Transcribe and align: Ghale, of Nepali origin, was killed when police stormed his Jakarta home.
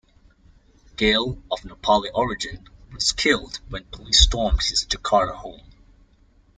Ghale, 0.95 1.39
of 1.51 1.59
Nepali 1.59 2.09
origin, 2.15 2.67
was 2.91 3.11
killed 3.11 3.59
when 3.69 3.83
police 3.91 4.21
stormed 4.21 4.63
his 4.63 4.83
Jakarta 4.85 5.35
home. 5.35 5.61